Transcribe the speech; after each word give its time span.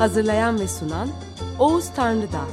Hazırlayan 0.00 0.60
ve 0.60 0.68
sunan 0.68 1.10
Oğuz 1.58 1.94
Tanrıdağ. 1.94 2.48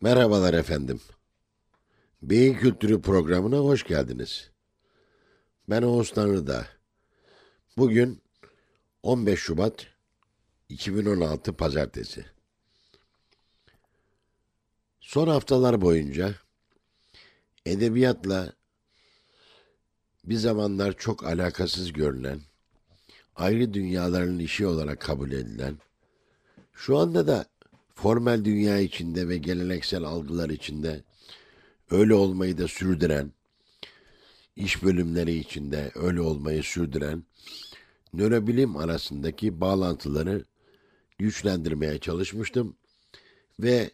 Merhabalar 0.00 0.54
efendim. 0.54 1.00
Beyin 2.22 2.54
Kültürü 2.54 3.02
programına 3.02 3.56
hoş 3.56 3.84
geldiniz. 3.84 4.50
Ben 5.68 5.82
Oğuz 5.82 6.10
Tanrıdağ. 6.10 6.66
Bugün 7.76 8.22
15 9.02 9.40
Şubat 9.40 9.86
2016 10.68 11.52
Pazartesi. 11.52 12.24
Son 15.00 15.28
haftalar 15.28 15.80
boyunca 15.80 16.34
edebiyatla 17.66 18.52
bir 20.24 20.34
zamanlar 20.34 20.92
çok 20.98 21.24
alakasız 21.24 21.92
görülen, 21.92 22.40
ayrı 23.36 23.74
dünyaların 23.74 24.38
işi 24.38 24.66
olarak 24.66 25.00
kabul 25.00 25.32
edilen, 25.32 25.78
şu 26.74 26.98
anda 26.98 27.26
da 27.26 27.46
formel 27.94 28.44
dünya 28.44 28.78
içinde 28.78 29.28
ve 29.28 29.36
geleneksel 29.36 30.04
algılar 30.04 30.50
içinde 30.50 31.02
öyle 31.90 32.14
olmayı 32.14 32.58
da 32.58 32.68
sürdüren, 32.68 33.32
iş 34.56 34.82
bölümleri 34.82 35.34
içinde 35.34 35.92
öyle 35.94 36.20
olmayı 36.20 36.62
sürdüren 36.62 37.24
nörobilim 38.12 38.76
arasındaki 38.76 39.60
bağlantıları 39.60 40.44
güçlendirmeye 41.18 41.98
çalışmıştım 41.98 42.76
ve 43.60 43.90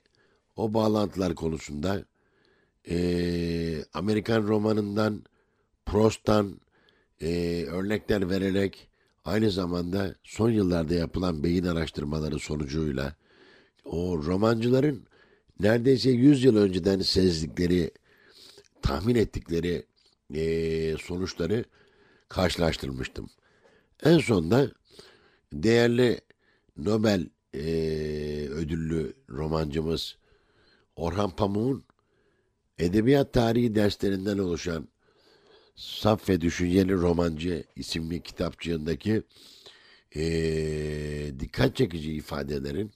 o 0.56 0.74
bağlantılar 0.74 1.34
konusunda 1.34 2.04
eee, 2.86 3.84
Amerikan 3.94 4.42
romanından 4.42 5.24
Prost'tan 5.92 6.60
eee, 7.20 7.66
örnekler 7.66 8.30
vererek 8.30 8.88
aynı 9.24 9.50
zamanda 9.50 10.14
son 10.24 10.50
yıllarda 10.50 10.94
yapılan 10.94 11.42
beyin 11.44 11.64
araştırmaları 11.64 12.38
sonucuyla 12.38 13.14
o 13.84 14.18
romancıların 14.24 15.06
neredeyse 15.60 16.10
100 16.10 16.44
yıl 16.44 16.56
önceden 16.56 17.00
sezdikleri, 17.00 17.90
tahmin 18.82 19.14
ettikleri 19.14 19.86
eee, 20.34 20.96
sonuçları 21.00 21.64
karşılaştırmıştım. 22.28 23.30
En 24.02 24.18
sonda 24.18 24.70
değerli 25.52 26.20
Nobel 26.76 27.28
eee, 27.54 28.48
ödüllü 28.48 29.12
romancımız 29.30 30.16
Orhan 30.96 31.30
Pamuk'un 31.30 31.84
edebiyat 32.78 33.32
tarihi 33.32 33.74
derslerinden 33.74 34.38
oluşan 34.38 34.88
Saf 35.78 36.28
ve 36.28 36.40
Düşünceli 36.40 36.92
Romancı 36.92 37.64
isimli 37.76 38.22
kitapçığındaki 38.22 39.22
eee, 40.14 41.40
dikkat 41.40 41.76
çekici 41.76 42.12
ifadelerin 42.12 42.90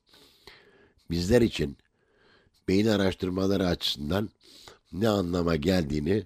bizler 1.11 1.43
için 1.43 1.77
beyin 2.69 2.87
araştırmaları 2.87 3.67
açısından 3.67 4.31
ne 4.93 5.09
anlama 5.09 5.57
geldiğini 5.57 6.25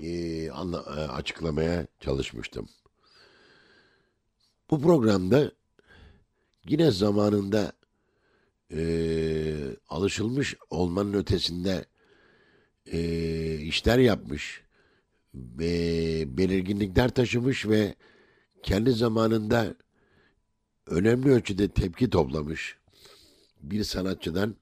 eee, 0.00 0.50
anla- 0.50 0.84
e, 1.00 1.08
açıklamaya 1.08 1.86
çalışmıştım. 2.00 2.68
Bu 4.70 4.82
programda 4.82 5.52
yine 6.68 6.90
zamanında 6.90 7.72
eee, 8.70 9.76
alışılmış 9.88 10.56
olmanın 10.70 11.12
ötesinde 11.12 11.84
eee, 12.92 13.56
işler 13.56 13.98
yapmış 13.98 14.63
ve 15.34 16.24
belirginlikler 16.38 17.08
taşımış 17.08 17.66
ve 17.66 17.94
kendi 18.62 18.92
zamanında 18.92 19.74
önemli 20.86 21.30
ölçüde 21.30 21.68
tepki 21.68 22.10
toplamış 22.10 22.76
bir 23.60 23.84
sanatçıdan, 23.84 24.56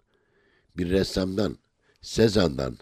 bir 0.76 0.90
ressamdan, 0.90 1.58
Sezan'dan 2.00 2.78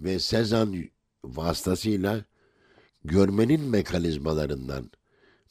ve 0.00 0.18
Sezan 0.18 0.84
vasıtasıyla 1.24 2.24
görmenin 3.04 3.60
mekanizmalarından 3.60 4.90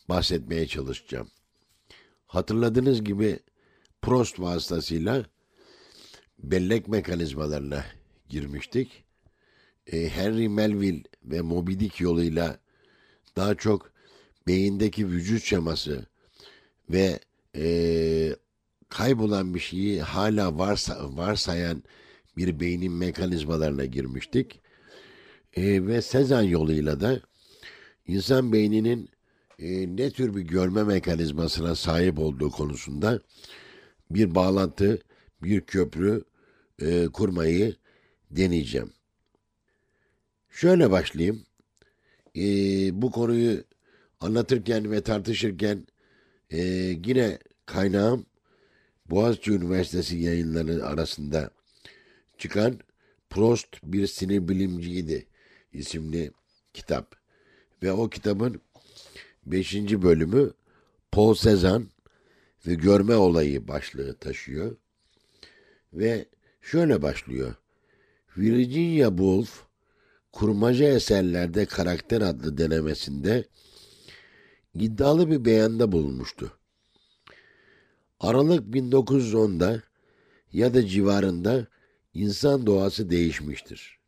bahsetmeye 0.10 0.68
çalışacağım. 0.68 1.28
Hatırladığınız 2.26 3.04
gibi 3.04 3.40
Prost 4.02 4.40
vasıtasıyla 4.40 5.26
bellek 6.40 6.88
mekanizmalarına 6.88 7.86
girmiştik. 8.30 9.04
E, 9.88 10.10
Henry 10.10 10.50
Melville 10.50 11.04
ve 11.28 11.42
Moby 11.42 11.74
Dick 11.74 12.02
yoluyla 12.02 12.60
daha 13.36 13.56
çok 13.56 13.92
beyindeki 14.48 15.08
vücut 15.08 15.44
şeması 15.44 16.06
ve 16.90 17.20
e, 17.56 18.36
kaybolan 18.90 19.56
bir 19.56 19.60
şeyi 19.60 20.02
hala 20.02 20.58
varsa, 20.58 21.18
varsayan 21.18 21.84
bir 22.38 22.60
beynin 22.60 22.92
mekanizmalarına 22.92 23.86
girmiştik. 23.86 24.60
E, 25.56 25.88
ve 25.88 26.02
Sezan 26.02 26.42
yoluyla 26.42 27.00
da 27.00 27.22
insan 28.08 28.54
beyninin 28.54 29.10
e, 29.60 29.96
ne 29.96 30.12
tür 30.12 30.36
bir 30.36 30.42
görme 30.42 30.84
mekanizmasına 30.84 31.76
sahip 31.76 32.20
olduğu 32.20 32.52
konusunda 32.52 33.20
bir 34.12 34.36
bağlantı, 34.36 35.02
bir 35.44 35.62
köprü 35.62 36.24
e, 36.82 37.06
kurmayı 37.06 37.76
deneyeceğim. 38.32 38.97
Şöyle 40.58 40.92
başlayayım. 40.92 41.44
E, 42.36 42.42
bu 43.02 43.12
konuyu 43.12 43.64
anlatırken 44.20 44.92
ve 44.92 45.02
tartışırken 45.02 45.88
e, 46.50 46.62
yine 47.06 47.40
kaynağım 47.66 48.26
Boğaziçi 49.10 49.52
Üniversitesi 49.52 50.18
yayınları 50.18 50.86
arasında 50.86 51.52
çıkan 52.38 52.80
Prost 53.30 53.68
bir 53.84 54.08
sinir 54.08 54.48
bilimciydi 54.48 55.28
isimli 55.74 56.32
kitap. 56.74 57.16
Ve 57.84 57.92
o 57.92 58.10
kitabın 58.10 58.62
5. 59.46 59.76
bölümü 59.76 60.52
Paul 61.12 61.36
Cézanne 61.36 61.86
ve 62.68 62.74
görme 62.74 63.16
olayı 63.16 63.68
başlığı 63.68 64.18
taşıyor. 64.18 64.78
Ve 65.94 66.26
şöyle 66.62 67.02
başlıyor. 67.02 67.56
Virginia 68.38 69.10
Woolf 69.10 69.67
kurmaca 70.38 70.86
eserlerde 70.86 71.66
karakter 71.66 72.22
adlı 72.22 72.58
denemesinde 72.58 73.46
iddialı 74.74 75.32
bir 75.32 75.46
beyanda 75.46 75.92
bulunmuştu. 75.92 76.60
Aralık 78.20 78.76
1910'da 78.76 79.82
ya 80.54 80.74
da 80.74 80.88
civarında 80.88 81.68
insan 82.14 82.66
doğası 82.66 83.10
değişmiştir. 83.10 84.00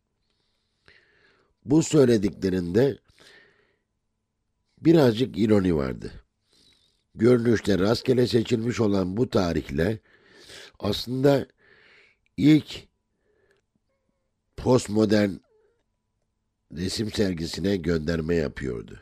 Bu 1.66 1.84
söylediklerinde 1.84 2.98
birazcık 4.82 5.38
ironi 5.38 5.76
vardı. 5.76 6.12
Görünüşte 7.16 7.80
rastgele 7.80 8.28
seçilmiş 8.28 8.80
olan 8.80 9.18
bu 9.18 9.30
tarihle 9.30 10.00
aslında 10.80 11.48
ilk 12.38 12.88
postmodern 14.58 15.49
resim 16.78 17.12
sergisine 17.12 17.76
gönderme 17.78 18.36
yapıyordu. 18.36 19.00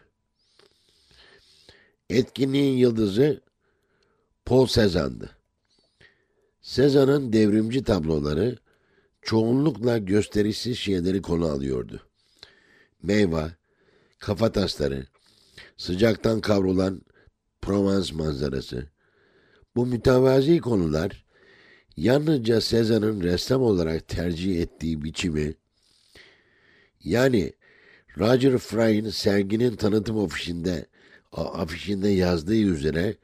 Etkinliğin 2.10 2.78
yıldızı 2.78 3.42
Paul 4.46 4.68
Cézanne'dı. 4.68 5.30
Cézanne'ın 6.62 7.34
devrimci 7.34 7.84
tabloları 7.84 8.58
çoğunlukla 9.22 9.98
gösterişsiz 9.98 10.78
şeyleri 10.78 11.22
konu 11.22 11.46
alıyordu. 11.46 12.02
Meyve, 13.04 13.52
kafa 14.20 14.52
tasları, 14.52 15.06
sıcaktan 15.78 16.42
kavrulan 16.42 17.02
Provence 17.62 18.14
manzarası. 18.14 18.88
Bu 19.76 19.86
mütevazi 19.86 20.60
konular 20.60 21.26
yalnızca 21.98 22.58
Cézanne'ın 22.58 23.22
ressam 23.22 23.62
olarak 23.62 24.08
tercih 24.08 24.62
ettiği 24.62 25.04
biçimi 25.04 25.56
yani 27.04 27.54
Roger 28.20 28.58
Fry'in 28.58 29.10
serginin 29.10 29.76
tanıtım 29.76 30.20
afişinde, 30.20 30.86
afişinde 31.32 32.10
yazdığı 32.10 32.56
üzere 32.56 33.16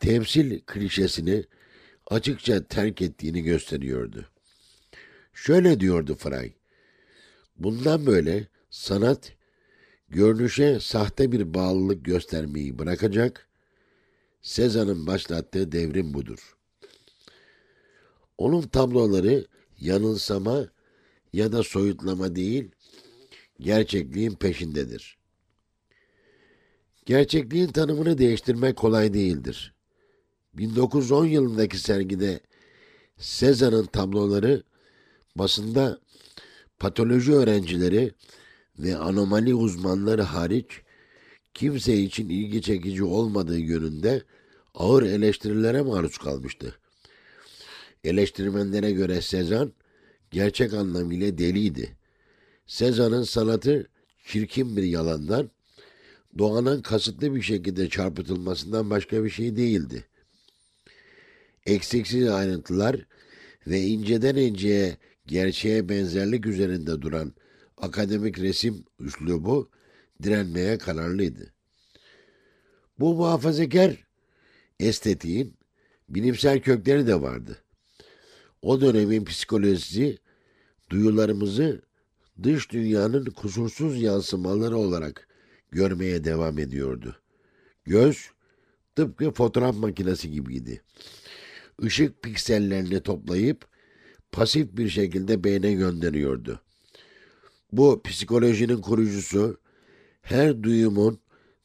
temsil 0.00 0.60
klişesini 0.60 1.44
açıkça 2.06 2.64
terk 2.64 3.02
ettiğini 3.02 3.42
gösteriyordu. 3.42 4.26
Şöyle 5.34 5.80
diyordu 5.80 6.14
Fry. 6.14 6.52
Bundan 7.56 8.06
böyle 8.06 8.46
sanat 8.70 9.32
görünüşe 10.08 10.80
sahte 10.80 11.32
bir 11.32 11.54
bağlılık 11.54 12.04
göstermeyi 12.04 12.78
bırakacak. 12.78 13.48
Sezan'ın 14.42 15.06
başlattığı 15.06 15.72
devrim 15.72 16.14
budur. 16.14 16.56
Onun 18.38 18.62
tabloları 18.62 19.46
yanılsama 19.80 20.68
ya 21.32 21.52
da 21.52 21.62
soyutlama 21.62 22.36
değil, 22.36 22.70
gerçekliğin 23.60 24.34
peşindedir. 24.34 25.18
Gerçekliğin 27.06 27.68
tanımını 27.68 28.18
değiştirmek 28.18 28.76
kolay 28.76 29.14
değildir. 29.14 29.74
1910 30.54 31.24
yılındaki 31.24 31.78
sergide 31.78 32.40
Sezar'ın 33.18 33.86
tabloları 33.86 34.62
basında 35.36 35.98
patoloji 36.78 37.32
öğrencileri 37.32 38.12
ve 38.78 38.96
anomali 38.96 39.54
uzmanları 39.54 40.22
hariç 40.22 40.82
kimse 41.54 41.96
için 41.96 42.28
ilgi 42.28 42.62
çekici 42.62 43.04
olmadığı 43.04 43.58
yönünde 43.58 44.22
ağır 44.74 45.02
eleştirilere 45.02 45.82
maruz 45.82 46.18
kalmıştı. 46.18 46.78
Eleştirmenlere 48.04 48.92
göre 48.92 49.20
Sezan 49.20 49.72
gerçek 50.30 50.74
anlamıyla 50.74 51.38
deliydi. 51.38 51.97
Sezan'ın 52.68 53.22
sanatı 53.22 53.88
çirkin 54.24 54.76
bir 54.76 54.82
yalandan, 54.82 55.50
doğanın 56.38 56.82
kasıtlı 56.82 57.34
bir 57.34 57.42
şekilde 57.42 57.88
çarpıtılmasından 57.88 58.90
başka 58.90 59.24
bir 59.24 59.30
şey 59.30 59.56
değildi. 59.56 60.04
Eksiksiz 61.66 62.28
ayrıntılar 62.28 63.06
ve 63.66 63.80
inceden 63.80 64.36
inceye 64.36 64.96
gerçeğe 65.26 65.88
benzerlik 65.88 66.46
üzerinde 66.46 67.02
duran 67.02 67.32
akademik 67.76 68.38
resim 68.38 68.84
üslubu 69.00 69.70
direnmeye 70.22 70.78
kararlıydı. 70.78 71.52
Bu 72.98 73.14
muhafazakar 73.14 74.06
estetiğin 74.80 75.54
bilimsel 76.08 76.60
kökleri 76.60 77.06
de 77.06 77.20
vardı. 77.20 77.62
O 78.62 78.80
dönemin 78.80 79.24
psikolojisi 79.24 80.18
duyularımızı 80.90 81.87
dış 82.42 82.70
dünyanın 82.70 83.24
kusursuz 83.24 84.02
yansımaları 84.02 84.76
olarak 84.76 85.28
görmeye 85.70 86.24
devam 86.24 86.58
ediyordu. 86.58 87.16
Göz 87.84 88.30
tıpkı 88.96 89.30
fotoğraf 89.30 89.76
makinesi 89.76 90.30
gibiydi. 90.30 90.82
Işık 91.82 92.22
piksellerini 92.22 93.00
toplayıp 93.00 93.66
pasif 94.32 94.76
bir 94.76 94.88
şekilde 94.88 95.44
beyne 95.44 95.72
gönderiyordu. 95.72 96.60
Bu 97.72 98.02
psikolojinin 98.02 98.80
kurucusu 98.80 99.58
her 100.22 100.62
duyumun 100.62 101.20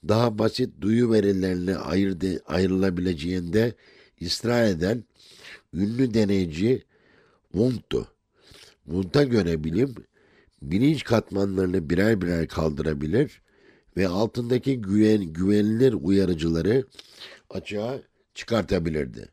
daha 0.07 0.39
basit 0.39 0.81
duyu 0.81 1.11
verilerine 1.11 1.75
ayırdı, 1.75 2.41
ayrılabileceğinde 2.45 3.75
ısrar 4.21 4.63
eden 4.63 5.03
ünlü 5.73 6.13
deneyci 6.13 6.83
Wundt'tu. 7.51 8.07
Wundt'a 8.85 9.23
göre 9.23 9.63
bilim, 9.63 9.95
bilinç 10.71 11.03
katmanlarını 11.03 11.89
birer 11.89 12.21
birer 12.21 12.47
kaldırabilir 12.47 13.41
ve 13.97 14.07
altındaki 14.07 14.81
güven, 14.81 15.23
güvenilir 15.23 15.93
uyarıcıları 15.93 16.85
açığa 17.49 17.99
çıkartabilirdi. 18.33 19.29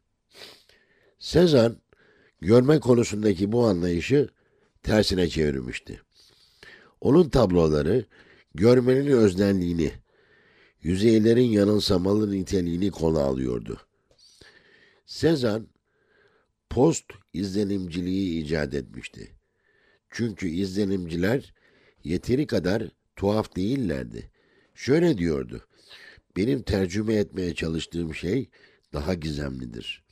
Sezan, 1.19 1.77
görme 2.41 2.81
konusundaki 2.81 3.53
bu 3.53 3.67
anlayışı 3.67 4.29
tersine 4.83 5.29
çevirmişti. 5.29 6.01
Onun 7.01 7.29
tabloları 7.29 8.05
görmenin 8.55 9.07
öznelliğini, 9.07 9.93
yüzeylerin 10.83 11.51
yanılsamalı 11.51 12.31
niteliğini 12.31 12.91
konu 12.91 13.19
alıyordu. 13.19 13.81
Sezan, 15.07 15.67
post 16.71 17.05
izlenimciliği 17.33 18.45
icat 18.45 18.75
etmişti. 18.75 19.40
Çünkü 20.11 20.49
izlenimciler 20.49 21.55
yeteri 22.05 22.47
kadar 22.47 22.83
tuhaf 23.17 23.57
değillerdi. 23.57 24.31
Şöyle 24.75 25.19
diyordu, 25.19 25.67
benim 26.37 26.63
tercüme 26.63 27.15
etmeye 27.15 27.55
çalıştığım 27.55 28.15
şey 28.15 28.51
daha 28.93 29.15
gizemlidir. 29.15 30.05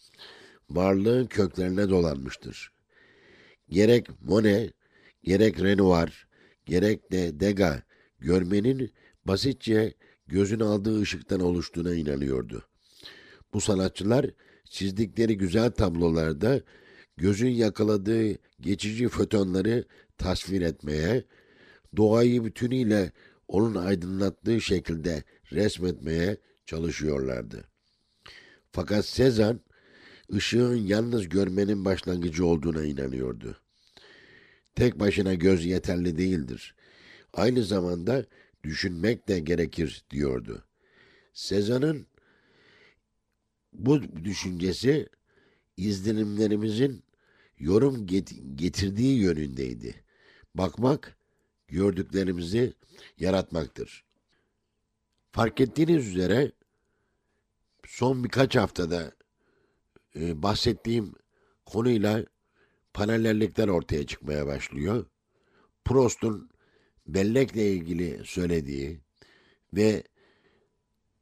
Varlığın 0.71 1.27
köklerine 1.27 1.89
dolanmıştır. 1.89 2.73
Gerek 3.69 4.07
Monet, 4.21 4.73
gerek 5.23 5.61
Renoir, 5.63 6.29
gerek 6.67 7.13
de 7.13 7.41
Degas 7.41 7.81
görmenin 8.19 8.93
basitçe 9.25 9.95
gözün 10.27 10.61
aldığı 10.61 11.01
ışıktan 11.01 11.41
oluştuğuna 11.41 11.95
inanıyordu. 11.95 12.69
Bu 13.53 13.61
sanatçılar 13.61 14.27
çizdikleri 14.65 15.37
güzel 15.37 15.71
tablolarda 15.71 16.61
gözün 17.19 17.51
yakaladığı 17.51 18.39
geçici 18.61 19.09
fotonları 19.09 19.85
tasvir 20.19 20.63
etmeye, 20.63 21.25
doğayı 21.97 22.45
bütünüyle 22.45 23.13
onun 23.49 23.75
aydınlattığı 23.75 24.61
şekilde 24.61 25.23
resmetmeye 25.53 26.37
çalışıyorlardı. 26.67 27.65
Fakat 28.73 29.07
Sezan, 29.07 29.61
ışığın 30.35 30.77
yalnız 30.77 31.29
görmenin 31.29 31.85
başlangıcı 31.85 32.47
olduğuna 32.47 32.85
inanıyordu. 32.85 33.57
Tek 34.75 35.01
başına 35.01 35.35
göz 35.35 35.65
yeterli 35.65 36.19
değildir. 36.19 36.75
Aynı 37.33 37.65
zamanda 37.65 38.25
düşünmek 38.65 39.29
de 39.29 39.41
gerekir 39.41 40.05
diyordu. 40.11 40.65
Sezan'ın 41.33 42.07
bu 43.73 44.25
düşüncesi 44.25 45.09
izlenimlerimizin 45.77 47.05
yorum 47.59 48.07
getirdiği 48.55 49.19
yönündeydi. 49.19 50.05
Bakmak, 50.55 51.19
gördüklerimizi 51.69 52.73
yaratmaktır. 53.19 54.05
Fark 55.33 55.61
ettiğiniz 55.61 56.09
üzere 56.09 56.53
son 57.87 58.25
birkaç 58.25 58.57
haftada 58.57 59.13
e, 60.17 60.43
bahsettiğim 60.43 61.15
konuyla 61.67 62.25
paralellikler 62.95 63.69
ortaya 63.69 64.07
çıkmaya 64.07 64.47
başlıyor. 64.47 65.07
Prost'un 65.85 66.51
bellekle 67.07 67.73
ilgili 67.73 68.21
söylediği 68.25 69.01
ve 69.73 70.03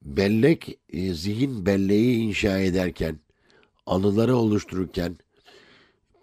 bellek 0.02 0.78
e, 0.88 1.14
zihin 1.14 1.66
belleği 1.66 2.16
inşa 2.16 2.58
ederken, 2.58 3.20
anıları 3.86 4.36
oluştururken 4.36 5.18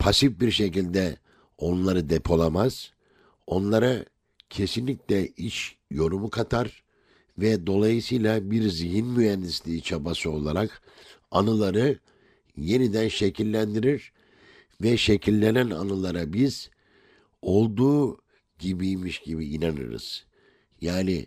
pasif 0.04 0.40
bir 0.40 0.52
şekilde 0.52 1.18
onları 1.58 2.10
depolamaz, 2.10 2.92
onlara 3.48 4.06
kesinlikle 4.50 5.28
iş 5.28 5.78
yorumu 5.92 6.30
katar 6.30 6.84
ve 7.38 7.68
dolayısıyla 7.68 8.52
bir 8.52 8.70
zihin 8.70 9.06
mühendisliği 9.06 9.82
çabası 9.82 10.32
olarak 10.32 10.82
anıları 11.32 12.00
yeniden 12.58 13.08
şekillendirir 13.08 14.12
ve 14.82 14.98
şekillenen 14.98 15.70
anılara 15.70 16.34
biz 16.34 16.70
olduğu 17.42 18.18
gibiymiş 18.60 19.20
gibi 19.20 19.46
inanırız. 19.46 20.26
Yani 20.82 21.26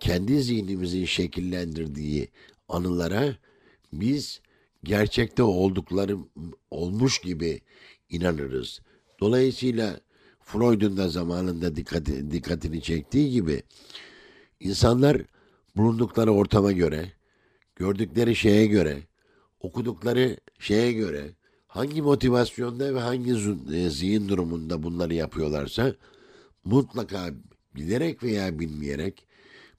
kendi 0.00 0.42
zihnimizin 0.42 1.04
şekillendirdiği 1.04 2.28
anılara 2.68 3.36
biz 3.92 4.40
gerçekte 4.84 5.42
oldukları 5.42 6.16
olmuş 6.70 7.18
gibi 7.18 7.60
inanırız. 8.08 8.80
Dolayısıyla 9.20 10.00
Freud'un 10.40 10.96
da 10.96 11.08
zamanında 11.08 11.76
dikkati, 11.76 12.30
dikkatini 12.30 12.82
çektiği 12.82 13.30
gibi 13.30 13.62
insanlar 14.60 15.22
bulundukları 15.76 16.32
ortama 16.32 16.72
göre, 16.72 17.12
gördükleri 17.76 18.36
şeye 18.36 18.66
göre, 18.66 18.98
okudukları 19.60 20.36
şeye 20.58 20.92
göre, 20.92 21.30
hangi 21.66 22.02
motivasyonda 22.02 22.94
ve 22.94 23.00
hangi 23.00 23.30
e, 23.74 23.90
zihin 23.90 24.28
durumunda 24.28 24.82
bunları 24.82 25.14
yapıyorlarsa 25.14 25.94
mutlaka 26.64 27.30
bilerek 27.76 28.22
veya 28.22 28.58
bilmeyerek 28.58 29.26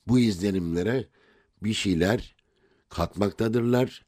bu 0.08 0.20
izlenimlere 0.20 1.08
bir 1.64 1.74
şeyler 1.74 2.36
katmaktadırlar. 2.90 4.06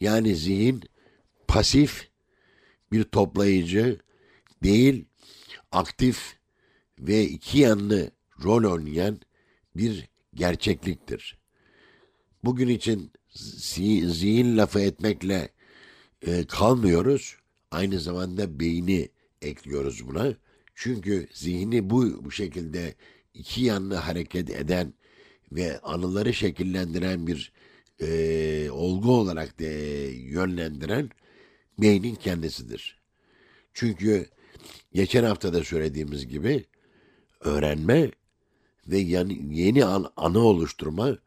Yani 0.00 0.36
zihin 0.36 0.82
pasif 1.48 2.08
bir 2.92 3.04
toplayıcı 3.04 3.98
değil, 4.62 5.04
aktif 5.72 6.36
ve 6.98 7.24
iki 7.24 7.58
yanlı 7.58 8.10
rol 8.44 8.72
oynayan 8.72 9.20
bir 9.76 10.08
gerçekliktir. 10.34 11.38
Bugün 12.44 12.68
için 12.68 13.12
zihin 14.04 14.56
lafı 14.56 14.80
etmekle 14.80 15.48
e, 16.26 16.46
kalmıyoruz. 16.46 17.36
Aynı 17.70 18.00
zamanda 18.00 18.60
beyni 18.60 19.08
ekliyoruz 19.42 20.08
buna. 20.08 20.34
Çünkü 20.74 21.28
zihni 21.32 21.90
bu, 21.90 22.24
bu 22.24 22.30
şekilde 22.30 22.94
iki 23.34 23.62
yanlı 23.62 23.94
hareket 23.94 24.50
eden 24.50 24.94
ve 25.52 25.80
anıları 25.80 26.34
şekillendiren 26.34 27.26
bir 27.26 27.52
e, 28.00 28.70
olgu 28.70 29.12
olarak 29.12 29.60
da 29.60 29.64
yönlendiren 30.12 31.10
beynin 31.78 32.14
kendisidir. 32.14 33.00
Çünkü 33.72 34.26
geçen 34.92 35.24
hafta 35.24 35.52
da 35.52 35.64
söylediğimiz 35.64 36.26
gibi 36.26 36.64
öğrenme 37.40 38.10
ve 38.86 38.98
yani 38.98 39.58
yeni 39.58 39.84
an, 39.84 40.12
anı 40.16 40.38
oluşturma 40.38 41.18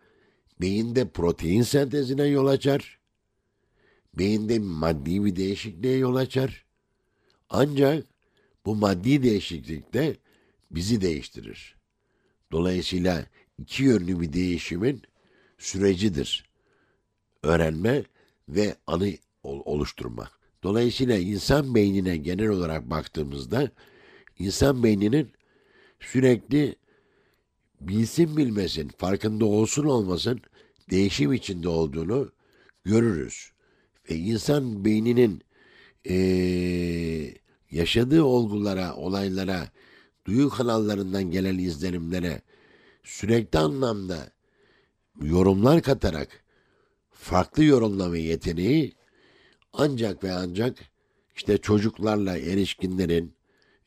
beyinde 0.62 1.10
protein 1.10 1.62
sentezine 1.62 2.26
yol 2.26 2.48
açar. 2.48 3.00
Beyinde 4.14 4.60
maddi 4.60 5.26
bir 5.26 5.36
değişikliğe 5.36 5.98
yol 5.98 6.16
açar. 6.16 6.66
Ancak 7.50 8.06
bu 8.66 8.76
maddi 8.76 9.24
değişiklikte 9.24 10.18
bizi 10.72 11.02
değiştirir. 11.02 11.76
Dolayısıyla 12.52 13.26
iki 13.58 13.84
yönlü 13.84 14.20
bir 14.20 14.34
değişimin 14.34 15.02
sürecidir. 15.58 16.49
Öğrenme 17.44 18.04
ve 18.50 18.76
anı 18.88 19.12
oluşturma. 19.44 20.30
Dolayısıyla 20.64 21.18
insan 21.18 21.76
beynine 21.76 22.18
genel 22.18 22.48
olarak 22.48 22.90
baktığımızda 22.90 23.72
insan 24.40 24.84
beyninin 24.84 25.32
sürekli 26.00 26.76
bilsin 27.82 28.38
bilmesin, 28.38 28.92
farkında 28.98 29.46
olsun 29.46 29.84
olmasın 29.84 30.42
değişim 30.90 31.34
içinde 31.34 31.70
olduğunu 31.70 32.32
görürüz. 32.84 33.52
Ve 34.10 34.16
insan 34.16 34.86
beyninin 34.86 35.44
ee, 36.10 37.34
yaşadığı 37.72 38.24
olgulara, 38.24 38.96
olaylara, 38.96 39.68
duyu 40.26 40.50
kanallarından 40.50 41.32
gelen 41.32 41.58
izlenimlere 41.58 42.42
sürekli 43.04 43.60
anlamda 43.60 44.32
yorumlar 45.22 45.82
katarak 45.82 46.44
farklı 47.20 47.64
yorumlama 47.64 48.18
yeteneği 48.18 48.94
ancak 49.74 50.24
ve 50.24 50.32
ancak 50.32 50.78
işte 51.36 51.58
çocuklarla 51.58 52.38
erişkinlerin, 52.38 53.36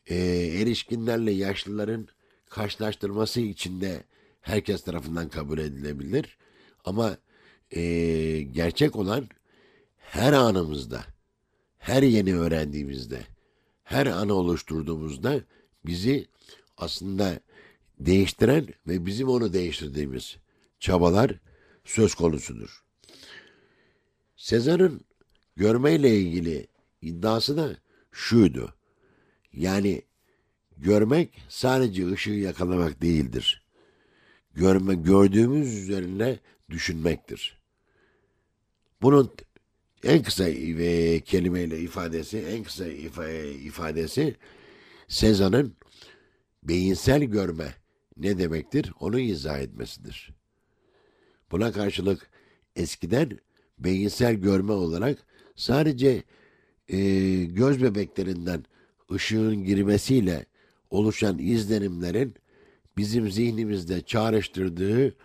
e, 0.07 0.15
erişkinlerle 0.61 1.31
yaşlıların 1.31 2.07
karşılaştırması 2.49 3.41
içinde 3.41 4.03
herkes 4.41 4.83
tarafından 4.83 5.29
kabul 5.29 5.57
edilebilir. 5.57 6.37
Ama 6.85 7.17
e, 7.71 7.81
gerçek 8.41 8.95
olan 8.95 9.27
her 9.97 10.33
anımızda, 10.33 11.03
her 11.77 12.03
yeni 12.03 12.35
öğrendiğimizde, 12.35 13.21
her 13.83 14.05
anı 14.05 14.33
oluşturduğumuzda 14.33 15.41
bizi 15.85 16.27
aslında 16.77 17.39
değiştiren 17.99 18.67
ve 18.87 19.05
bizim 19.05 19.29
onu 19.29 19.53
değiştirdiğimiz 19.53 20.37
çabalar 20.79 21.31
söz 21.85 22.15
konusudur. 22.15 22.83
Sezar'ın 24.35 25.01
görmeyle 25.55 26.19
ilgili 26.19 26.67
iddiası 27.01 27.57
da 27.57 27.77
şuydu. 28.11 28.73
Yani 29.53 30.01
görmek 30.77 31.41
sadece 31.49 32.07
ışığı 32.07 32.31
yakalamak 32.31 33.01
değildir. 33.01 33.63
Görme, 34.53 34.95
gördüğümüz 34.95 35.77
üzerine 35.77 36.39
düşünmektir. 36.69 37.57
Bunun 39.01 39.31
en 40.03 40.23
kısa 40.23 40.49
e, 40.49 41.19
kelimeyle 41.19 41.79
ifadesi, 41.79 42.37
en 42.37 42.63
kısa 42.63 42.87
ifadesi 42.87 44.35
Sezan'ın 45.07 45.75
beyinsel 46.63 47.23
görme 47.23 47.75
ne 48.17 48.37
demektir 48.37 48.93
onu 48.99 49.19
izah 49.19 49.59
etmesidir. 49.59 50.29
Buna 51.51 51.71
karşılık 51.71 52.29
eskiden 52.75 53.39
beyinsel 53.79 54.33
görme 54.33 54.71
olarak 54.71 55.17
sadece 55.55 56.23
e, 56.87 56.97
göz 57.43 57.83
bebeklerinden 57.83 58.65
ışığın 59.11 59.63
girmesiyle 59.63 60.45
oluşan 60.89 61.39
izlenimlerin 61.39 62.35
bizim 62.97 63.31
zihnimizde 63.31 64.01
çağrıştırdığı 64.01 65.15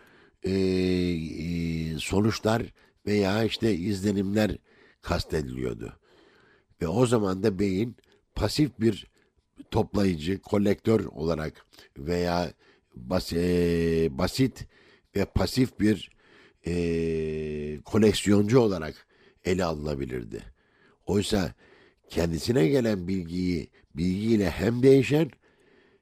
e, 0.43 0.51
e, 0.53 1.99
sonuçlar 1.99 2.63
veya 3.07 3.45
işte 3.45 3.75
izlenimler 3.75 4.57
kastediliyordu. 5.03 5.93
Ve 6.83 6.89
o 6.89 7.07
zaman 7.07 7.43
da 7.43 7.59
beyin 7.59 7.97
pasif 8.35 8.81
bir 8.81 9.07
toplayıcı, 9.71 10.41
kolektör 10.41 11.05
olarak 11.05 11.67
veya 11.99 12.53
bas, 12.95 13.33
e, 13.33 14.09
basit 14.11 14.67
ve 15.17 15.25
pasif 15.25 15.81
bir 15.81 16.18
e, 16.67 17.81
koleksiyoncu 17.85 18.61
olarak 18.61 19.07
ele 19.45 19.65
alınabilirdi. 19.65 20.43
Oysa 21.07 21.55
kendisine 22.09 22.69
gelen 22.69 23.09
bilgiyi 23.09 23.71
bilgiyle 23.95 24.51
hem 24.51 24.83
değişen 24.83 25.31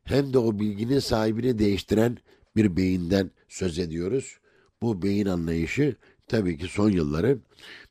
hem 0.05 0.33
de 0.33 0.39
o 0.39 0.59
bilginin 0.59 0.99
sahibini 0.99 1.59
değiştiren 1.59 2.19
bir 2.57 2.77
beyinden 2.77 3.31
söz 3.49 3.79
ediyoruz. 3.79 4.39
Bu 4.83 5.03
beyin 5.03 5.27
anlayışı 5.27 5.97
tabii 6.27 6.59
ki 6.59 6.67
son 6.67 6.91
yılların 6.91 7.43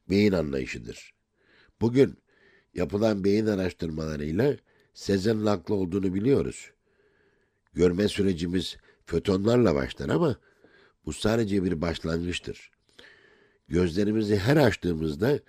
beyin 0.10 0.32
anlayışıdır. 0.32 1.14
Bugün 1.82 2.18
yapılan 2.74 3.24
beyin 3.24 3.46
araştırmalarıyla 3.46 4.58
Sezen'in 4.94 5.46
haklı 5.46 5.76
olduğunu 5.76 6.14
biliyoruz. 6.14 6.72
Görme 7.74 8.08
sürecimiz 8.08 8.78
fötonlarla 9.06 9.76
başlar 9.76 10.10
ama 10.10 10.36
bu 11.06 11.14
sadece 11.14 11.64
bir 11.64 11.82
başlangıçtır. 11.82 12.72
Gözlerimizi 13.68 14.38
her 14.38 14.58
açtığımızda 14.58 15.40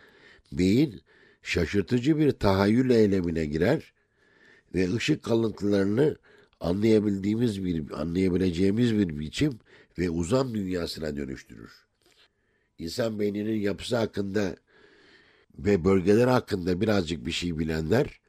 beyin 0.52 1.00
şaşırtıcı 1.42 2.18
bir 2.18 2.32
tahayyül 2.32 2.90
eylemine 2.90 3.46
girer 3.46 3.92
ve 4.74 4.94
ışık 4.94 5.22
kalıntılarını 5.22 6.16
anlayabildiğimiz 6.60 7.64
bir 7.64 8.00
anlayabileceğimiz 8.00 8.94
bir 8.94 9.18
biçim 9.18 9.58
ve 9.98 10.10
uzam 10.10 10.54
dünyasına 10.54 11.16
dönüştürür. 11.16 11.72
İnsan 12.78 13.20
beyninin 13.20 13.60
yapısı 13.60 13.96
hakkında 13.96 14.56
ve 15.58 15.84
bölgeler 15.84 16.28
hakkında 16.28 16.80
birazcık 16.80 17.26
bir 17.26 17.32
şey 17.32 17.58
bilenler 17.58 18.20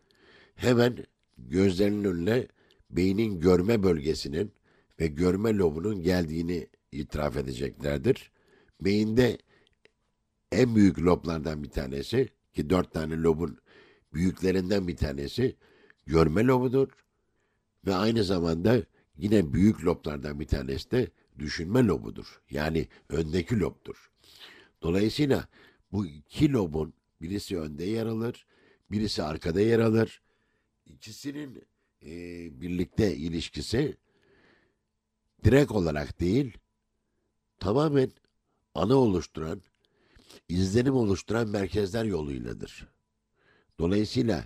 hemen 0.55 0.97
gözlerinin 1.37 2.03
önüne 2.03 2.47
beynin 2.89 3.39
görme 3.39 3.83
bölgesinin 3.83 4.51
ve 4.99 5.07
görme 5.07 5.53
lobunun 5.53 6.01
geldiğini 6.01 6.67
itiraf 6.97 7.37
edeceklerdir. 7.37 8.31
Beyinde 8.81 9.37
en 10.51 10.75
büyük 10.75 10.99
loblardan 10.99 11.63
bir 11.63 11.69
tanesi 11.69 12.29
ki 12.53 12.69
dört 12.69 12.93
tane 12.93 13.21
lobun 13.21 13.57
büyüklerinden 14.13 14.87
bir 14.87 14.97
tanesi 14.97 15.55
görme 16.05 16.43
lobudur 16.43 16.89
ve 17.85 17.95
aynı 17.95 18.23
zamanda 18.23 18.83
yine 19.17 19.53
büyük 19.53 19.85
loblardan 19.85 20.39
bir 20.39 20.47
tanesi 20.47 20.91
de 20.91 21.11
düşünme 21.39 21.83
lobudur. 21.83 22.41
Yani 22.49 22.87
öndeki 23.09 23.59
lobdur. 23.59 24.11
Dolayısıyla 24.81 25.47
bu 25.91 26.05
iki 26.05 26.51
lobun 26.51 26.93
birisi 27.21 27.59
önde 27.59 27.85
yer 27.85 28.05
alır, 28.05 28.45
birisi 28.91 29.23
arkada 29.23 29.61
yer 29.61 29.79
alır. 29.79 30.21
İkisinin 30.85 31.63
e, 32.01 32.11
birlikte 32.61 33.15
ilişkisi 33.15 33.97
direkt 35.43 35.71
olarak 35.71 36.19
değil, 36.19 36.57
tamamen 37.59 38.11
ana 38.75 38.95
oluşturan, 38.95 39.61
izlenim 40.49 40.93
oluşturan 40.93 41.47
merkezler 41.47 42.05
yoluyladır. 42.05 42.87
Dolayısıyla 43.79 44.45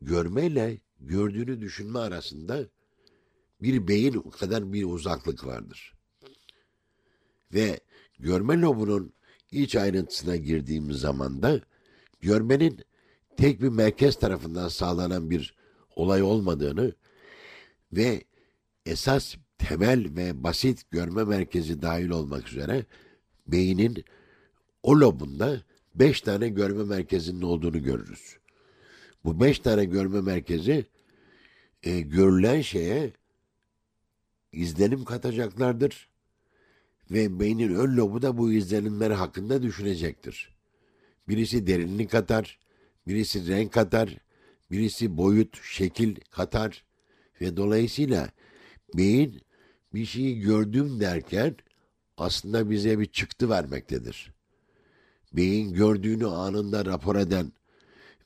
görmeyle 0.00 0.78
gördüğünü 1.00 1.60
düşünme 1.60 1.98
arasında 1.98 2.66
bir 3.62 3.88
beyin 3.88 4.20
kadar 4.20 4.72
bir 4.72 4.84
uzaklık 4.84 5.46
vardır. 5.46 5.94
Ve 7.54 7.80
görme 8.18 8.60
lobunun 8.60 9.12
iç 9.52 9.76
ayrıntısına 9.76 10.36
girdiğimiz 10.36 10.96
zaman 10.96 11.42
da 11.42 11.60
görmenin 12.20 12.80
tek 13.36 13.62
bir 13.62 13.68
merkez 13.68 14.18
tarafından 14.18 14.68
sağlanan 14.68 15.30
bir 15.30 15.54
olay 15.96 16.22
olmadığını 16.22 16.92
ve 17.92 18.24
esas 18.86 19.36
temel 19.58 20.16
ve 20.16 20.42
basit 20.44 20.90
görme 20.90 21.24
merkezi 21.24 21.82
dahil 21.82 22.10
olmak 22.10 22.48
üzere 22.48 22.84
beynin 23.46 24.04
o 24.82 25.00
lobunda 25.00 25.62
beş 25.94 26.20
tane 26.20 26.48
görme 26.48 26.84
merkezinin 26.84 27.42
olduğunu 27.42 27.82
görürüz. 27.82 28.36
Bu 29.24 29.40
beş 29.40 29.58
tane 29.58 29.84
görme 29.84 30.20
merkezi 30.20 30.86
e, 31.82 32.00
görülen 32.00 32.60
şeye 32.60 33.12
izlenim 34.52 35.04
katacaklardır 35.04 36.08
ve 37.10 37.40
beynin 37.40 37.74
ön 37.74 37.96
lobu 37.96 38.22
da 38.22 38.38
bu 38.38 38.52
izlenimler 38.52 39.10
hakkında 39.10 39.62
düşünecektir. 39.62 40.54
Birisi 41.28 41.66
derinlik 41.66 42.10
katar, 42.10 42.58
birisi 43.06 43.48
renk 43.48 43.72
katar, 43.72 44.16
birisi 44.70 45.16
boyut, 45.16 45.60
şekil 45.62 46.16
katar 46.30 46.84
ve 47.40 47.56
dolayısıyla 47.56 48.30
beyin 48.94 49.40
bir 49.94 50.04
şeyi 50.04 50.40
gördüm 50.40 51.00
derken 51.00 51.56
aslında 52.16 52.70
bize 52.70 52.98
bir 52.98 53.06
çıktı 53.06 53.50
vermektedir. 53.50 54.32
Beyin 55.32 55.72
gördüğünü 55.72 56.26
anında 56.26 56.84
rapor 56.84 57.16
eden 57.16 57.52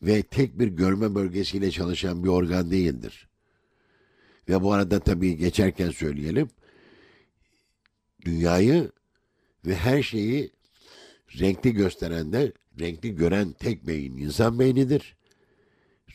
ve 0.02 0.22
tek 0.22 0.58
bir 0.58 0.68
görme 0.68 1.14
bölgesiyle 1.14 1.70
çalışan 1.70 2.24
bir 2.24 2.28
organ 2.28 2.70
değildir. 2.70 3.28
Ve 4.48 4.62
bu 4.62 4.72
arada 4.72 5.00
tabii 5.00 5.36
geçerken 5.36 5.90
söyleyelim, 5.90 6.48
dünyayı 8.24 8.90
ve 9.66 9.76
her 9.76 10.02
şeyi 10.02 10.50
renkli 11.38 11.72
gösteren 11.72 12.32
de, 12.32 12.52
renkli 12.80 13.14
gören 13.14 13.52
tek 13.52 13.86
beyin 13.86 14.16
insan 14.16 14.58
beynidir. 14.58 15.16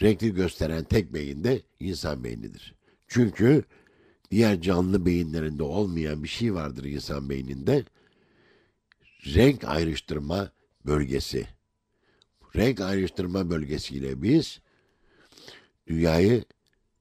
Renkli 0.02 0.34
gösteren 0.34 0.84
tek 0.84 1.14
beyin 1.14 1.44
de 1.44 1.62
insan 1.80 2.24
beynidir. 2.24 2.76
Çünkü 3.08 3.64
diğer 4.32 4.62
canlı 4.62 5.06
beyinlerinde 5.06 5.64
olmayan 5.64 6.24
bir 6.24 6.28
şey 6.28 6.54
vardır 6.54 6.84
insan 6.84 7.30
beyninde. 7.30 7.86
Renk 9.26 9.64
ayrıştırma 9.64 10.52
bölgesi. 10.86 11.48
Renk 12.56 12.82
ayrıştırma 12.82 13.50
bölgesiyle 13.50 14.22
biz 14.22 14.60
dünyayı 15.88 16.46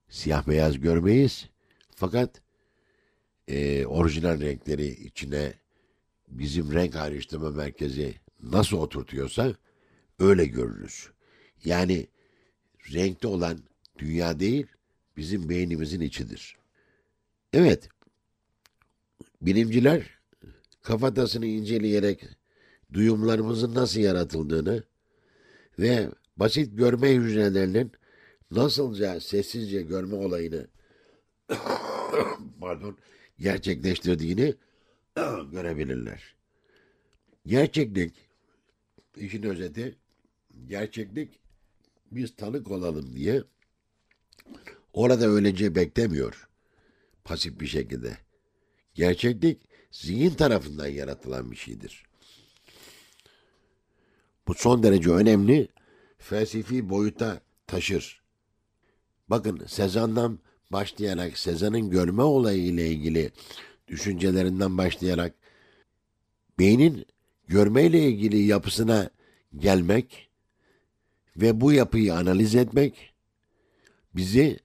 siyah 0.08 0.48
beyaz 0.48 0.80
görmeyiz. 0.80 1.48
Fakat 1.96 2.42
e, 3.48 3.86
orijinal 3.86 4.40
renkleri 4.40 4.86
içine 4.86 5.54
bizim 6.28 6.72
renk 6.72 6.96
ayrıştırma 6.96 7.50
merkezi 7.50 8.14
nasıl 8.42 8.76
oturtuyorsa 8.76 9.54
öyle 10.18 10.46
görürüz. 10.46 11.10
Yani 11.64 12.06
renkli 12.92 13.28
olan 13.28 13.58
dünya 13.98 14.40
değil, 14.40 14.66
bizim 15.16 15.48
beynimizin 15.48 16.00
içidir. 16.00 16.56
Evet, 17.56 17.88
bilimciler 19.42 20.18
kafatasını 20.82 21.46
inceleyerek 21.46 22.24
duyumlarımızın 22.92 23.74
nasıl 23.74 24.00
yaratıldığını 24.00 24.82
ve 25.78 26.08
basit 26.36 26.78
görme 26.78 27.14
hücrelerinin 27.14 27.92
nasılca 28.50 29.20
sessizce 29.20 29.82
görme 29.82 30.14
olayını 30.14 30.66
pardon 32.60 32.98
gerçekleştirdiğini 33.38 34.54
görebilirler. 35.52 36.34
Gerçeklik 37.46 38.14
işin 39.16 39.42
özeti 39.42 39.96
gerçeklik 40.66 41.40
biz 42.12 42.36
tanık 42.36 42.70
olalım 42.70 43.16
diye 43.16 43.42
orada 44.92 45.26
öylece 45.26 45.74
beklemiyor 45.74 46.46
pasif 47.26 47.60
bir 47.60 47.66
şekilde. 47.66 48.16
Gerçeklik 48.94 49.60
zihin 49.90 50.30
tarafından 50.30 50.86
yaratılan 50.86 51.50
bir 51.50 51.56
şeydir. 51.56 52.04
Bu 54.48 54.54
son 54.54 54.82
derece 54.82 55.10
önemli 55.10 55.68
felsefi 56.18 56.90
boyuta 56.90 57.40
taşır. 57.66 58.22
Bakın 59.28 59.66
Sezan'dan 59.66 60.38
başlayarak 60.72 61.38
Sezan'ın 61.38 61.90
görme 61.90 62.22
olayı 62.22 62.62
ile 62.62 62.88
ilgili 62.88 63.32
düşüncelerinden 63.88 64.78
başlayarak 64.78 65.34
beynin 66.58 67.06
görmeyle 67.48 68.08
ilgili 68.08 68.38
yapısına 68.38 69.10
gelmek 69.56 70.28
ve 71.36 71.60
bu 71.60 71.72
yapıyı 71.72 72.14
analiz 72.14 72.54
etmek 72.54 73.14
bizi 74.14 74.58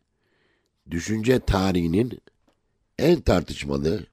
düşünce 0.91 1.39
tarihinin 1.39 2.21
en 3.01 3.21
tartışmalı 3.21 4.05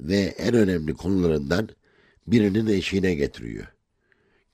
ve 0.00 0.16
en 0.18 0.54
önemli 0.54 0.94
konularından 0.94 1.68
birinin 2.26 2.66
eşiğine 2.66 3.14
getiriyor. 3.14 3.66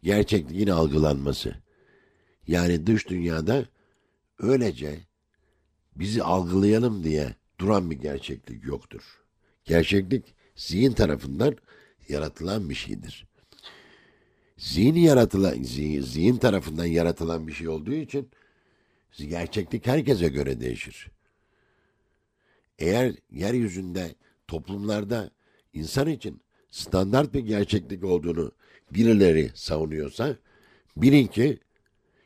Gerçekliğin 0.02 0.68
algılanması. 0.68 1.54
Yani 2.46 2.86
dış 2.86 3.08
dünyada 3.08 3.64
öylece 4.38 4.98
bizi 5.96 6.22
algılayalım 6.22 7.04
diye 7.04 7.34
duran 7.60 7.90
bir 7.90 7.96
gerçeklik 7.96 8.64
yoktur. 8.64 9.02
Gerçeklik 9.64 10.24
zihin 10.56 10.92
tarafından 10.92 11.56
yaratılan 12.08 12.70
bir 12.70 12.74
şeydir. 12.74 13.26
Zihin 14.56 14.94
yaratılan 14.94 15.62
zihin, 15.62 16.02
zihin 16.02 16.36
tarafından 16.36 16.84
yaratılan 16.84 17.46
bir 17.46 17.52
şey 17.52 17.68
olduğu 17.68 17.94
için 17.94 18.28
gerçeklik 19.18 19.86
herkese 19.86 20.28
göre 20.28 20.60
değişir. 20.60 21.10
Eğer 22.78 23.14
yeryüzünde 23.30 24.14
toplumlarda 24.48 25.30
insan 25.72 26.08
için 26.08 26.40
standart 26.70 27.34
bir 27.34 27.40
gerçeklik 27.40 28.04
olduğunu 28.04 28.52
birileri 28.90 29.50
savunuyorsa 29.54 30.36
bilin 30.96 31.26
ki 31.26 31.58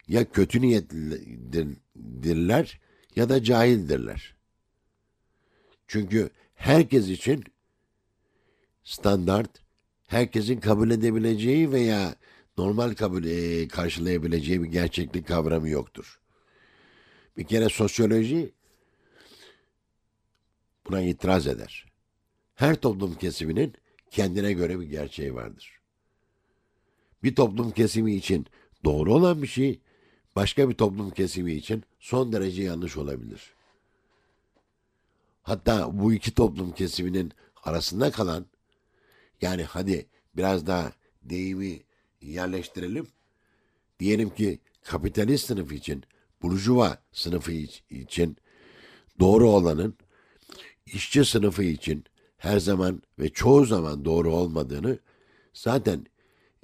ya 0.09 0.31
kötü 0.31 0.61
niyetlidirler 0.61 2.81
ya 3.17 3.29
da 3.29 3.43
cahildirler. 3.43 4.35
Çünkü 5.87 6.31
herkes 6.55 7.09
için 7.09 7.45
standart, 8.85 9.51
herkesin 10.07 10.61
kabul 10.61 10.91
edebileceği 10.91 11.73
veya 11.73 12.15
normal 12.59 12.95
kabul 12.95 13.25
e, 13.25 13.69
karşılayabileceği 13.69 14.63
bir 14.63 14.69
gerçeklik 14.69 15.29
kavramı 15.29 15.69
yoktur. 15.69 16.21
Bir 17.37 17.45
kere 17.45 17.69
sosyoloji 17.69 18.53
buna 20.89 21.01
itiraz 21.01 21.47
eder. 21.47 21.87
Her 22.55 22.81
toplum 22.81 23.15
kesiminin 23.15 23.75
kendine 24.11 24.53
göre 24.53 24.81
bir 24.81 24.87
gerçeği 24.87 25.35
vardır. 25.35 25.79
Bir 27.23 27.35
toplum 27.35 27.71
kesimi 27.71 28.15
için 28.15 28.47
doğru 28.85 29.15
olan 29.15 29.43
bir 29.43 29.47
şey 29.47 29.81
başka 30.37 30.69
bir 30.69 30.75
toplum 30.75 31.11
kesimi 31.11 31.53
için 31.53 31.85
son 32.01 32.33
derece 32.33 32.63
yanlış 32.63 32.97
olabilir. 32.97 33.55
Hatta 35.43 35.99
bu 35.99 36.13
iki 36.13 36.35
toplum 36.35 36.73
kesiminin 36.73 37.33
arasında 37.63 38.11
kalan 38.11 38.47
yani 39.41 39.63
hadi 39.63 40.07
biraz 40.37 40.67
daha 40.67 40.93
deyimi 41.23 41.81
yerleştirelim. 42.21 43.07
Diyelim 44.01 44.31
ki 44.31 44.59
kapitalist 44.83 45.47
sınıf 45.47 45.73
için, 45.73 46.05
burjuva 46.43 46.99
sınıfı 47.13 47.53
için 47.91 48.37
doğru 49.21 49.51
olanın 49.51 49.97
işçi 50.95 51.25
sınıfı 51.25 51.63
için 51.63 52.05
her 52.39 52.59
zaman 52.59 53.03
ve 53.19 53.29
çoğu 53.29 53.65
zaman 53.65 54.05
doğru 54.05 54.33
olmadığını 54.33 54.99
zaten 55.55 56.07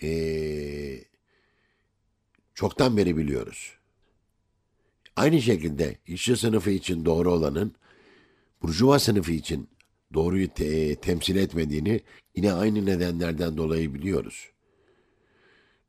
ee, 0.03 1.05
çoktan 2.55 2.97
beri 2.97 3.17
biliyoruz. 3.17 3.73
Aynı 5.17 5.43
şekilde 5.43 5.99
işçi 6.07 6.37
sınıfı 6.37 6.71
için 6.71 7.05
doğru 7.05 7.33
olanın 7.33 7.75
burjuva 8.63 8.99
sınıfı 8.99 9.33
için 9.33 9.69
doğruyu 10.15 10.49
te- 10.49 10.95
temsil 10.95 11.37
etmediğini 11.37 12.01
yine 12.37 12.53
aynı 12.53 12.87
nedenlerden 12.87 13.57
dolayı 13.57 13.95
biliyoruz. 13.95 14.51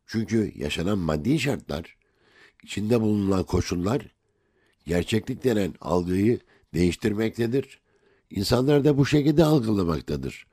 Çünkü 0.06 0.52
yaşanan 0.56 0.98
maddi 0.98 1.40
şartlar, 1.40 1.98
içinde 2.64 3.02
bulunan 3.02 3.44
koşullar 3.44 4.16
gerçeklik 4.86 5.44
denen 5.44 5.74
algıyı 5.82 6.40
değiştirmektedir. 6.74 7.85
İnsanlar 8.36 8.84
da 8.84 8.98
bu 8.98 9.06
şekilde 9.06 9.44
algılamaktadır. 9.44 10.48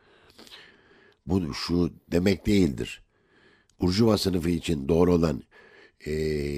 Bu 1.27 1.55
şu 1.55 1.93
demek 2.13 2.47
değildir. 2.47 3.03
Burjuva 3.81 4.19
sınıfı 4.19 4.51
için 4.51 4.89
doğru 4.89 5.15
olan 5.15 5.43
e, 6.07 6.13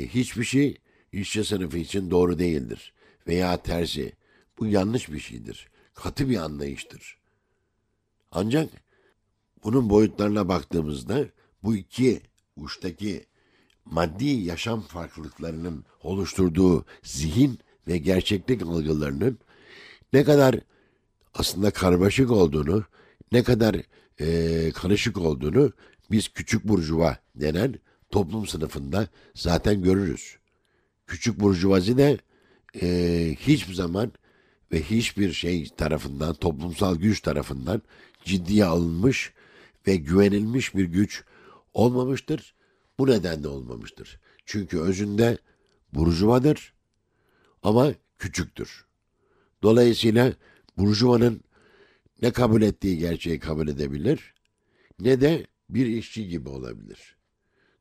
hiçbir 0.08 0.44
şey 0.44 0.78
işçi 1.12 1.44
sınıfı 1.44 1.78
için 1.78 2.10
doğru 2.10 2.38
değildir. 2.38 2.92
Veya 3.26 3.62
tersi. 3.62 4.12
Bu 4.58 4.66
yanlış 4.66 5.12
bir 5.12 5.18
şeydir. 5.18 5.68
Katı 5.94 6.28
bir 6.28 6.36
anlayıştır. 6.36 7.18
Ancak 8.30 8.70
bunun 9.64 9.90
boyutlarına 9.90 10.48
baktığımızda 10.48 11.24
bu 11.62 11.76
iki 11.76 12.20
uçtaki 12.56 13.26
maddi 13.84 14.26
yaşam 14.26 14.80
farklılıklarının 14.80 15.84
oluşturduğu 16.02 16.86
zihin 17.02 17.58
ve 17.88 17.98
gerçeklik 17.98 18.62
algılarının 18.62 19.38
ne 20.12 20.24
kadar 20.24 20.60
aslında 21.34 21.70
karmaşık 21.70 22.30
olduğunu, 22.30 22.84
ne 23.32 23.42
kadar 23.42 23.76
e, 24.20 24.70
karışık 24.74 25.18
olduğunu 25.18 25.72
biz 26.10 26.28
küçük 26.28 26.64
burjuva 26.64 27.18
denen 27.34 27.74
toplum 28.10 28.46
sınıfında 28.46 29.08
zaten 29.34 29.82
görürüz. 29.82 30.36
Küçük 31.06 31.40
burjuvazi 31.40 31.96
de 31.96 32.18
e, 32.82 33.36
hiçbir 33.40 33.74
zaman 33.74 34.12
ve 34.72 34.82
hiçbir 34.82 35.32
şey 35.32 35.68
tarafından, 35.68 36.34
toplumsal 36.34 36.96
güç 36.96 37.20
tarafından 37.20 37.82
ciddiye 38.24 38.64
alınmış 38.64 39.32
ve 39.86 39.96
güvenilmiş 39.96 40.74
bir 40.74 40.84
güç 40.84 41.24
olmamıştır. 41.74 42.54
Bu 42.98 43.06
nedenle 43.06 43.48
olmamıştır. 43.48 44.20
Çünkü 44.46 44.78
özünde 44.80 45.38
burjuvadır 45.92 46.74
ama 47.62 47.92
küçüktür. 48.18 48.84
Dolayısıyla 49.62 50.32
burjuvanın 50.78 51.40
ne 52.22 52.32
kabul 52.32 52.62
ettiği 52.62 52.98
gerçeği 52.98 53.38
kabul 53.38 53.68
edebilir 53.68 54.34
ne 55.00 55.20
de 55.20 55.46
bir 55.70 55.86
işçi 55.86 56.28
gibi 56.28 56.48
olabilir. 56.48 57.16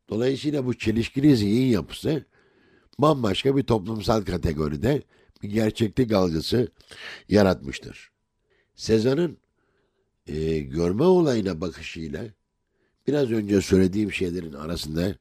Dolayısıyla 0.09 0.65
bu 0.65 0.77
çelişkili 0.77 1.37
zihin 1.37 1.71
yapısı 1.71 2.25
bambaşka 2.99 3.57
bir 3.57 3.63
toplumsal 3.63 4.21
kategoride 4.21 5.03
bir 5.43 5.49
gerçeklik 5.49 6.11
algısı 6.11 6.67
yaratmıştır. 7.29 8.11
Sezar'ın 8.75 9.37
e, 10.27 10.59
görme 10.59 11.03
olayına 11.03 11.61
bakışıyla 11.61 12.25
biraz 13.07 13.31
önce 13.31 13.61
söylediğim 13.61 14.11
şeylerin 14.11 14.53
arasında 14.53 15.15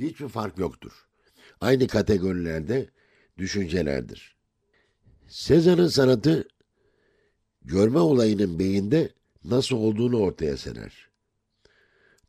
hiçbir 0.00 0.28
fark 0.28 0.58
yoktur. 0.58 1.06
Aynı 1.60 1.86
kategorilerde 1.86 2.88
düşüncelerdir. 3.38 4.36
Sezar'ın 5.28 5.88
sanatı 5.88 6.48
görme 7.68 7.98
olayının 7.98 8.58
beyinde 8.58 9.08
nasıl 9.44 9.76
olduğunu 9.76 10.20
ortaya 10.20 10.56
serer. 10.56 11.08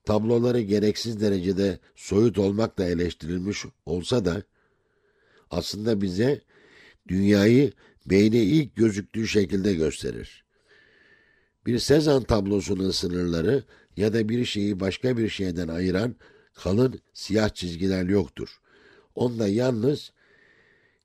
Tabloları 0.06 0.62
gereksiz 0.62 1.22
derecede 1.22 1.80
soyut 1.96 2.38
olmakla 2.38 2.86
eleştirilmiş 2.86 3.66
olsa 3.86 4.26
da 4.26 4.44
aslında 5.52 6.02
bize 6.02 6.42
dünyayı 7.08 7.72
beyne 8.06 8.44
ilk 8.44 8.76
gözüktüğü 8.76 9.28
şekilde 9.28 9.74
gösterir. 9.74 10.44
Bir 11.66 11.80
Sezan 11.80 12.24
tablosunun 12.24 12.92
sınırları 12.92 13.64
ya 13.98 14.14
da 14.14 14.30
bir 14.30 14.46
şeyi 14.46 14.80
başka 14.80 15.18
bir 15.18 15.30
şeyden 15.30 15.68
ayıran 15.68 16.16
kalın 16.54 17.00
siyah 17.14 17.50
çizgiler 17.50 18.06
yoktur. 18.06 18.60
Onda 19.16 19.48
yalnız 19.48 20.12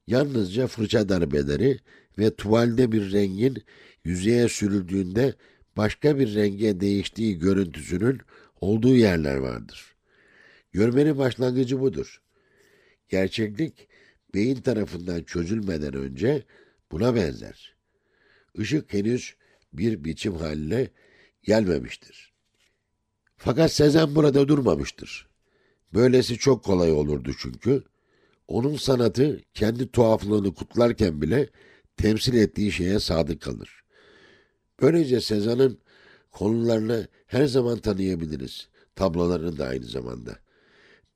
yalnızca 0.07 0.67
fırça 0.67 1.09
darbeleri 1.09 1.79
ve 2.19 2.35
tuvalde 2.35 2.93
bir 2.93 3.13
rengin 3.13 3.65
yüzeye 4.05 4.49
sürüldüğünde 4.49 5.35
başka 5.77 6.19
bir 6.19 6.35
renge 6.35 6.81
değiştiği 6.81 7.39
görüntüsünün 7.39 8.21
olduğu 8.61 8.97
yerler 8.97 9.37
vardır. 9.37 9.95
Görmenin 10.73 11.19
başlangıcı 11.19 11.81
budur. 11.81 12.23
Gerçeklik 13.09 13.89
beyin 14.35 14.57
tarafından 14.57 15.23
çözülmeden 15.23 15.95
önce 15.95 16.45
buna 16.93 17.15
benzer. 17.15 17.77
Işık 18.55 18.93
henüz 18.93 19.35
bir 19.73 20.05
biçim 20.05 20.35
haline 20.35 20.89
gelmemiştir. 21.43 22.33
Fakat 23.37 23.73
Sezen 23.73 24.15
burada 24.15 24.49
durmamıştır. 24.49 25.29
Böylesi 25.95 26.39
çok 26.39 26.65
kolay 26.65 26.93
olurdu 26.93 27.33
çünkü. 27.39 27.85
Onun 28.49 28.77
sanatı 28.77 29.41
kendi 29.55 29.91
tuhaflığını 29.91 30.55
kutlarken 30.55 31.23
bile 31.23 31.49
temsil 31.97 32.35
ettiği 32.35 32.73
şeye 32.73 33.01
sadık 33.01 33.41
kalır. 33.41 33.85
Böylece 34.81 35.21
Sezan'ın 35.21 35.79
konularını 36.31 37.09
her 37.27 37.47
zaman 37.47 37.79
tanıyabiliriz. 37.79 38.69
Tablolarını 38.97 39.59
da 39.59 39.67
aynı 39.67 39.85
zamanda. 39.85 40.39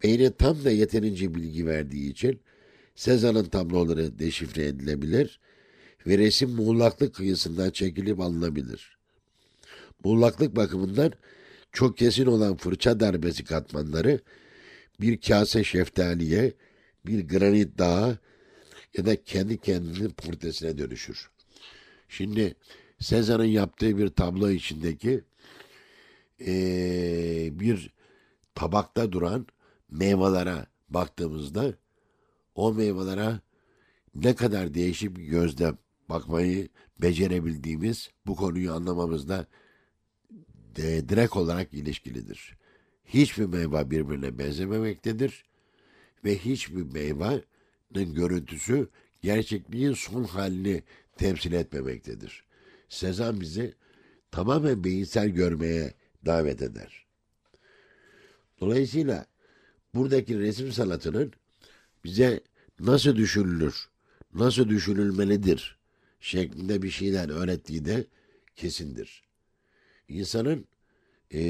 Beyne 0.03 0.33
tam 0.33 0.65
da 0.65 0.71
yeterince 0.71 1.35
bilgi 1.35 1.67
verdiği 1.67 2.11
için 2.11 2.41
Sezan'ın 2.95 3.45
tabloları 3.45 4.19
deşifre 4.19 4.67
edilebilir 4.67 5.41
ve 6.07 6.19
resim 6.19 6.51
muğlaklık 6.51 7.15
kıyısından 7.15 7.71
çekilip 7.71 8.21
alınabilir. 8.21 8.99
Muğlaklık 10.05 10.57
bakımından 10.57 11.13
çok 11.73 11.99
kesin 11.99 12.27
olan 12.27 12.57
fırça 12.57 13.01
darbesi 13.01 13.45
katmanları 13.45 14.21
bir 15.01 15.21
kase 15.21 15.65
şeftaliye, 15.65 16.53
bir 17.07 17.29
granit 17.29 17.79
dağa 17.79 18.19
ya 18.97 19.07
da 19.07 19.25
kendi 19.25 19.59
kendinin 19.59 20.11
portresine 20.11 20.79
dönüşür. 20.79 21.31
Şimdi 22.09 22.55
Sezar'ın 22.99 23.45
yaptığı 23.45 23.99
bir 23.99 24.09
tablo 24.09 24.51
içindeki 24.51 25.25
ee, 26.41 27.49
bir 27.53 27.91
tabakta 28.55 29.13
duran 29.13 29.47
meyvelere 29.91 30.67
baktığımızda 30.89 31.75
o 32.55 32.75
meyvelere 32.75 33.41
ne 34.15 34.35
kadar 34.35 34.75
değişik 34.75 35.17
bir 35.17 35.25
gözle 35.25 35.73
bakmayı 36.09 36.69
becerebildiğimiz 37.03 38.11
bu 38.27 38.37
konuyu 38.37 38.73
anlamamızda 38.73 39.47
de, 40.77 41.09
direkt 41.09 41.37
olarak 41.37 41.75
ilişkilidir. 41.75 42.57
Hiçbir 43.05 43.45
meyve 43.45 43.91
birbirine 43.91 44.39
benzememektedir 44.39 45.45
ve 46.25 46.39
hiçbir 46.39 46.83
meyvenin 46.83 47.43
görüntüsü 47.91 48.89
gerçekliğin 49.23 49.93
son 49.93 50.25
halini 50.25 50.83
temsil 51.17 51.53
etmemektedir. 51.53 52.45
Sezan 52.89 53.41
bizi 53.41 53.75
tamamen 54.31 54.85
beyinsel 54.85 55.29
görmeye 55.29 55.95
davet 56.27 56.63
eder. 56.63 57.07
Dolayısıyla 58.61 59.27
buradaki 59.95 60.39
resim 60.39 60.73
sanatının 60.73 61.33
bize 62.05 62.41
nasıl 62.81 63.17
düşünülür, 63.17 63.89
nasıl 64.35 64.69
düşünülmelidir 64.69 65.79
şeklinde 66.21 66.83
bir 66.83 66.91
şeyler 66.91 67.29
öğrettiği 67.29 67.85
de 67.85 68.07
kesindir. 68.57 69.23
İnsanın 70.09 70.67
e, 71.31 71.41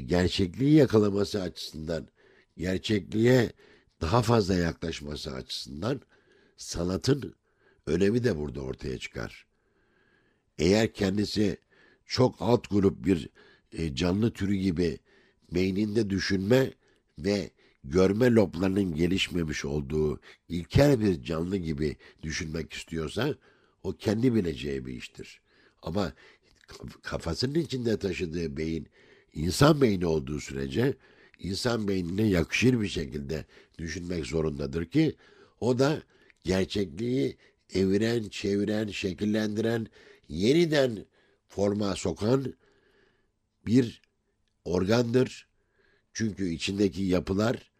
gerçekliği 0.00 0.74
yakalaması 0.74 1.42
açısından, 1.42 2.08
gerçekliğe 2.56 3.52
daha 4.00 4.22
fazla 4.22 4.54
yaklaşması 4.54 5.32
açısından 5.32 6.00
sanatın 6.56 7.34
önemi 7.86 8.24
de 8.24 8.36
burada 8.36 8.60
ortaya 8.60 8.98
çıkar. 8.98 9.46
Eğer 10.58 10.92
kendisi 10.92 11.56
çok 12.06 12.36
alt 12.38 12.70
grup 12.70 13.04
bir 13.04 13.28
e, 13.72 13.94
canlı 13.94 14.32
türü 14.32 14.54
gibi 14.54 14.98
beyninde 15.52 16.10
düşünme 16.10 16.72
ve 17.18 17.50
görme 17.84 18.30
loblarının 18.30 18.94
gelişmemiş 18.94 19.64
olduğu 19.64 20.20
ilkel 20.48 21.00
bir 21.00 21.22
canlı 21.22 21.56
gibi 21.56 21.96
düşünmek 22.22 22.72
istiyorsa 22.72 23.34
o 23.82 23.92
kendi 23.92 24.34
bileceği 24.34 24.86
bir 24.86 24.92
iştir. 24.92 25.40
Ama 25.82 26.12
kafasının 27.02 27.54
içinde 27.54 27.98
taşıdığı 27.98 28.56
beyin 28.56 28.86
insan 29.34 29.80
beyni 29.80 30.06
olduğu 30.06 30.40
sürece 30.40 30.94
insan 31.38 31.88
beynine 31.88 32.22
yakışır 32.22 32.80
bir 32.80 32.88
şekilde 32.88 33.44
düşünmek 33.78 34.26
zorundadır 34.26 34.84
ki 34.84 35.16
o 35.60 35.78
da 35.78 36.02
gerçekliği 36.44 37.36
eviren, 37.74 38.28
çeviren, 38.28 38.88
şekillendiren, 38.88 39.86
yeniden 40.28 41.06
forma 41.48 41.96
sokan 41.96 42.54
bir 43.66 44.02
organdır. 44.64 45.48
Çünkü 46.12 46.48
içindeki 46.50 47.02
yapılar 47.02 47.70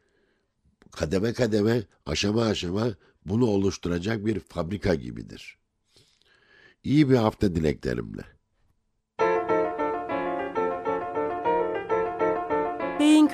kademe 0.93 1.33
kademe, 1.33 1.83
aşama 2.07 2.45
aşama 2.45 2.95
bunu 3.25 3.47
oluşturacak 3.47 4.27
bir 4.27 4.41
fabrika 4.41 4.95
gibidir. 4.95 5.59
İyi 6.85 7.11
bir 7.11 7.17
hafta 7.17 7.55
dileklerimle. 7.55 8.38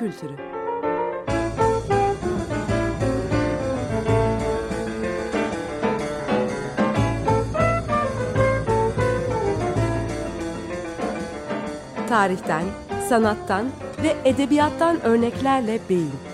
Kültürü 0.04 0.36
tarihten, 12.08 12.64
sanattan 13.08 13.66
ve 14.02 14.16
edebiyattan 14.24 15.00
örneklerle 15.04 15.78
beyin. 15.90 16.33